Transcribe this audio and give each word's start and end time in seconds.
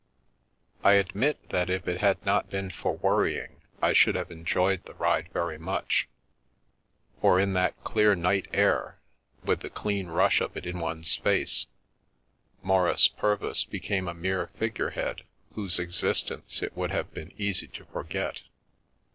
I 0.83 0.93
admit 0.93 1.49
that 1.49 1.69
if 1.69 1.87
it 1.87 2.01
had 2.01 2.25
not 2.25 2.49
been 2.49 2.71
for 2.71 2.97
worrying 2.97 3.61
I 3.83 3.93
should 3.93 4.15
have 4.15 4.31
enjoyed 4.31 4.83
the 4.83 4.95
ride 4.95 5.29
very 5.31 5.59
much, 5.59 6.07
for 7.21 7.39
in 7.39 7.53
that 7.53 7.83
clear 7.83 8.15
night 8.15 8.47
air, 8.51 8.99
with 9.43 9.59
the 9.59 9.69
clean 9.69 10.07
rush 10.07 10.41
of 10.41 10.57
it 10.57 10.65
in 10.65 10.79
one's 10.79 11.17
face, 11.17 11.67
Maurice 12.63 13.09
Pur 13.09 13.35
vis 13.35 13.63
became 13.63 14.07
a 14.07 14.15
mere 14.15 14.47
figure 14.47 14.89
head 14.89 15.21
whose 15.53 15.77
existence 15.77 16.63
it 16.63 16.75
would 16.75 16.89
have 16.89 17.13
been 17.13 17.31
easy 17.37 17.67
to 17.67 17.85
forget. 17.85 18.41